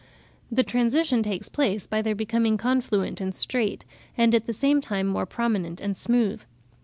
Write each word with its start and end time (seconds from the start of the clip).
The 0.51 0.63
transition 0.63 1.21
takes 1.21 1.47
place 1.47 1.85
by 1.85 2.01
their 2.01 2.15
becoming 2.15 2.57
confluent 2.57 3.21
and 3.21 3.35
straight, 3.35 3.85
and 4.17 4.33
at 4.33 4.47
the 4.47 4.51
same 4.51 4.81
time 4.81 5.05
more 5.05 5.27
prominent 5.27 5.79
and 5.79 5.95
smooth. 5.95 6.43